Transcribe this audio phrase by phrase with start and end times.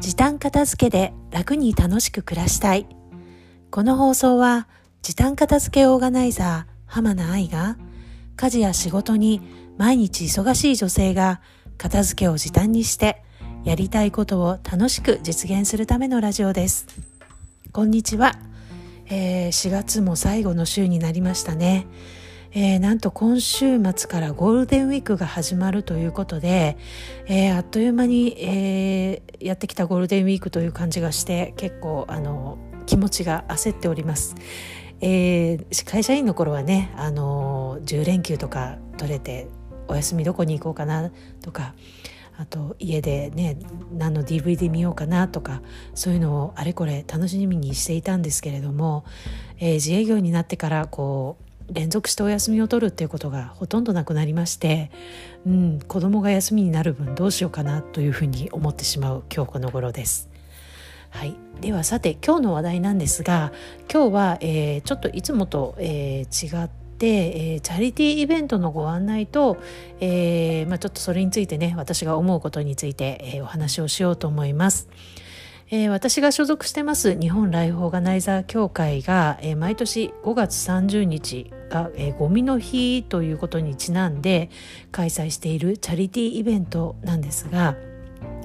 [0.00, 2.86] 時短片付けで楽に楽しく暮らしたい。
[3.70, 4.68] この放送は
[5.02, 7.76] 時短片付けオーガナイザー浜名愛が
[8.36, 9.42] 家事や仕事に
[9.76, 11.40] 毎日忙しい女性が
[11.76, 13.22] 片付けを時短にして
[13.64, 16.86] やりたいことを楽しく実現するためのラジオです。
[17.72, 18.38] こんにちは、
[19.06, 21.86] えー、4月も最後の週になりましたね。
[22.52, 26.78] えー、なんと今週末からゴールデンウィークが始まるということで、
[27.26, 34.34] えー、あっという間に、えー、やってきたゴールデンウィークという感じがして結構あの気持ちが焦っております。
[35.00, 39.46] えー、会社員の頃はね、あの10連休とか取れて
[39.86, 41.74] お休みどこに行こうかなとか
[42.36, 43.58] あと家でね
[43.92, 45.62] 何の DVD 見ようかなとか
[45.94, 49.04] そういうのをあれこれ楽しみにしていたんですけれども、
[49.58, 54.90] えー、自営業になってからこう連続してお休みを取るっていうことがほとんどなくなりまして、
[55.46, 60.28] うん、子供が休みになる分どうしようかなというふうに思ってしまう今日この頃です。
[61.10, 63.52] はい、ではさて今日の話題なんですが
[63.90, 67.06] 今日は、えー、ちょっといつもと、えー、違って、
[67.54, 69.56] えー、チャリティーイベントのご案内と、
[70.00, 74.88] えーまあ、ちょっとそれについてね私が思うことについて、えー、お話をしようと思います。
[75.70, 84.50] えー、私が所属してます日本ライフオーガナイザー協会が、えー、毎年5月30日が、えー、ゴミの日ということにちなんで
[84.92, 87.76] 開催しているチャリティーイベントなんですが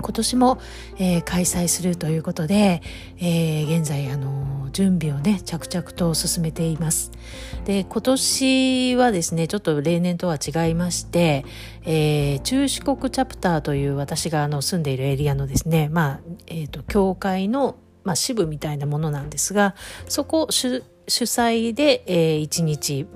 [0.00, 0.58] 今年も、
[0.98, 2.82] えー、開催するということで、
[3.18, 7.10] えー、現在あの準備をね着々と進めています。
[7.64, 11.44] で今年はですねちょっと例年とは違いまして、
[11.84, 19.74] えー、中四国チャプターという私があの住んでいるエリアのですねまあえっ、と教会のまあ、支部みたいなものなんですが
[20.08, 23.06] そこ主催で、えー、1日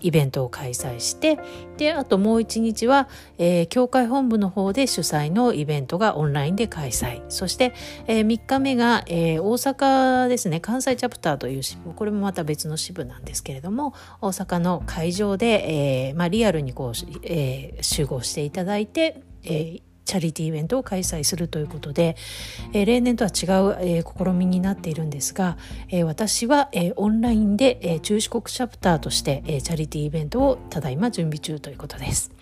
[0.00, 1.38] イベントを開催して
[1.76, 7.22] であともう一日は、えー、教会本部の方で主催のイベントがオンラインで開催。
[7.28, 7.72] そして、
[8.06, 10.60] えー、3日目が、えー、大阪ですね。
[10.60, 11.94] 関西チャプターという支部。
[11.94, 22.16] これもまた別の支部なんですけれども大阪の会場で、えーまあ、リアルにこう、えー、集合していただいて、えーチャリティーイベントを開催するということで、
[22.72, 25.56] えー、例年とは違う、えー、試みになっているんですが、
[25.88, 32.32] えー、私は、えー、オンラインで、えー、中四国チャプターとして、えー、チャリティーイベントをただいま準備中ということです。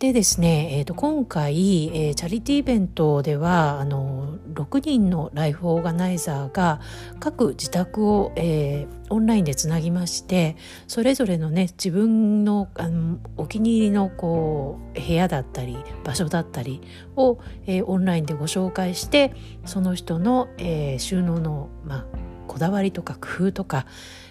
[0.00, 4.21] でですね、えーと、今回、えー、チャリティーイベントではあの
[4.52, 6.80] 6人のライフオーガナイザーが
[7.20, 16.80] 各自宅を、えー、オンラインでつなぎましてそれぞれのね自分のあのお気に入りのこう部屋だったり場所だったり
[17.16, 22.06] を、えー、オンラインでご紹介してその人の、えー、収納の、まあ、
[22.46, 23.86] こだわりとか工夫とか、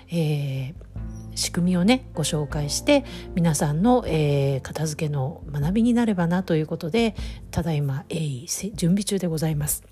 [0.10, 0.74] えー、
[1.36, 3.06] 仕組みをねご紹介して
[3.36, 7.16] 皆さんの、えー、片付けの学びになればなということで
[7.52, 9.91] ただいま鋭意準備中でございます。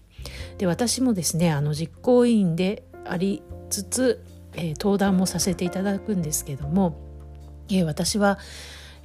[0.58, 7.00] で私もですねあの実行委員でありつつ、えー、登壇もさせていただくんですけども、
[7.70, 8.40] えー、私は、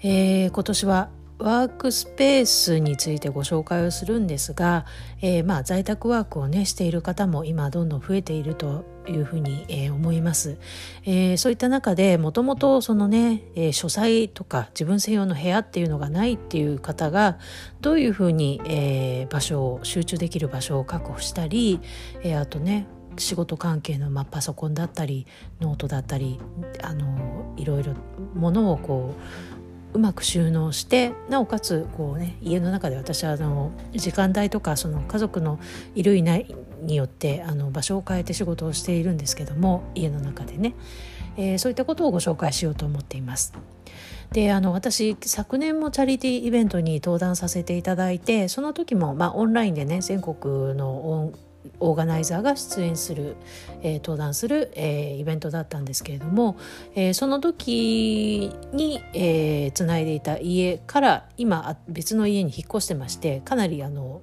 [0.03, 1.11] えー、今年は
[1.45, 4.87] ワークスペースについてご紹介をするんですが、
[5.21, 10.57] えー、まあ在宅ワークをねしている方も今どんどん増えているというふうに、えー、思います、
[11.05, 17.39] えー、そういった中でもともとそのね、え、書斎とか自分専用の部屋っていうのがないっていう方が
[17.83, 21.79] どういうふうに、え、場所を集中できる場所を確保したり、
[22.23, 22.87] え、あとね
[23.19, 25.27] 仕事関係の、まあ、パソコンだったり
[25.61, 26.41] ノートだったり
[26.83, 27.93] あのいろいろ
[28.35, 29.64] ものをこう
[29.95, 35.59] うまく収納してなおかつこう、ね、家の中で私はあの時間帯とかその家族の
[35.95, 40.75] いるいないによってあの場所を変えて仕事をしているんですけども家の中でね、
[41.37, 43.55] えー、そういったことをご紹介しようと思っています。
[44.33, 51.33] であの私昨年もチャリティーイベントに登壇させていただいてその時も、まあ、オンラインでね全国の
[51.81, 53.37] オーガナイザーが出演する、
[53.83, 56.57] えー、登壇する、えー、イベントだったんですけれども、
[56.95, 64.23] えー、その時に、えー、つないでいた家から今別の家に引っ越してましてかなりあの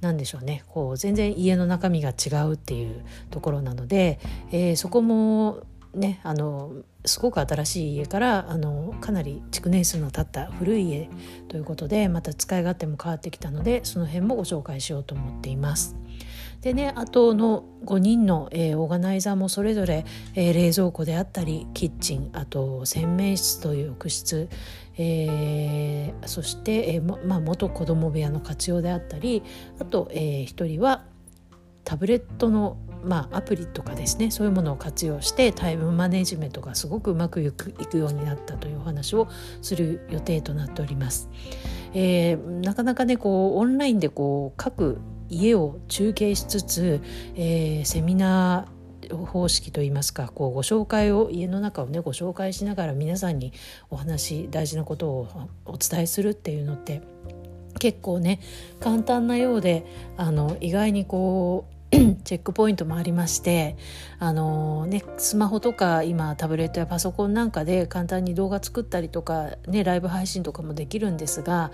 [0.00, 4.18] 何でしょうねこう全然家の中身が違うっていうところなので、
[4.52, 5.62] えー、そこも
[5.94, 6.72] ねあの
[7.06, 11.08] すごく新しい家からあのかなり築年数の経った古い家
[11.48, 15.96] ということでまた使い勝手も変わってきたのでその辺もご紹介しようと思っています。
[16.60, 20.04] でねあとの5人の、えー、オーガナイザーもそれぞれ、
[20.34, 24.48] えー、冷蔵庫であったりキッチンあと洗面室という浴室、
[24.96, 29.42] えー、そして、えーまあ、元子供部屋の活用であったり
[29.78, 31.04] あと、えー、1人は
[31.84, 39.28] タブレットのまあ、アプリとかですねそういうものを活用してタイムマネジメントがすごくうまくいくいくようになったというお話を
[39.60, 41.28] する予定となっております。
[41.92, 44.98] えー、なかなかねこうオンラインでこう各
[45.34, 47.00] 家を中継しつつ、
[47.34, 48.74] えー、セミナー
[49.14, 53.52] 方式といいますかこうご紹介を家の中をねご紹介しながら皆さんに
[53.90, 57.02] お話大事なことをお伝えするっていうのって
[57.78, 58.40] 結構ね
[58.80, 59.84] 簡単なようで
[60.16, 61.74] あの意外にこう
[62.24, 63.76] チェックポイントもありまして
[64.18, 71.70] あの、ね、スマホとか今タブレットやパソコンなんかで簡単に動画作ったりとか、ね、ライブ配信とかもできるんですが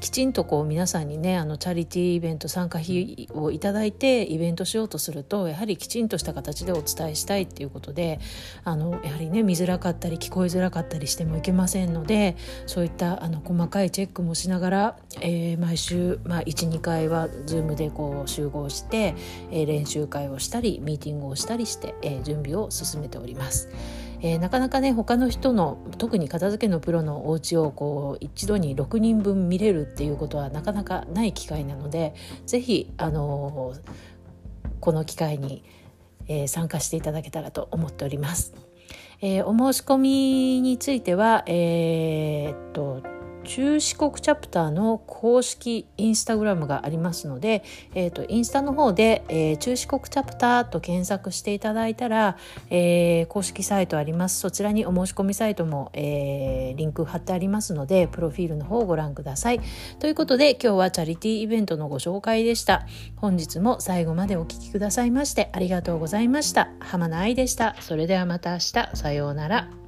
[0.00, 8.20] きちんとこう皆さんにねあのチャリティーイベント参加費をいただいてイベントしようとするとやはりきちんとした形でお伝えしたいっていうことで
[8.64, 12.36] あのやはりね見づらかったり聞こえづらかったりしてもいけませんので
[12.66, 19.14] そういったあの細かいチェックもしながら、えー、毎週、まあ、12回は Zoom でこう集合して、
[19.50, 23.68] えー、練習会をしたりミーティングをしたりして、えー、準備を進めております。
[24.20, 32.14] えー、なかなかね他の人の特に片付けのプロのお家をこう一度に6人分見れるっていうことはなかなかない機会なので
[32.46, 33.80] 是非あのー、
[34.80, 35.64] この機会に、
[36.26, 38.54] えー、参加していただけたらと思っております。
[39.20, 43.02] えー、お申し込みについては、えー、っと
[43.48, 47.64] 中四国チャプターの公式インスタグラムがありますので、
[47.94, 52.36] えーと、インスタの方で、えー、中四国チャプターと検索していただいたら、
[52.68, 54.38] えー、公式サイトあります。
[54.38, 59.60] そちらにお申し込みサイトも、えー、リンク貼ってありますのでプロフィールの方をご覧ください。
[59.98, 62.86] ということで今日はチャリティーイベントのご紹介でした。
[63.16, 66.68] 本日も最後までお聴きくださいましてありがとうございました。
[66.80, 67.76] 浜名愛でした。
[67.80, 68.90] それではまた明日。
[68.94, 69.87] さようなら。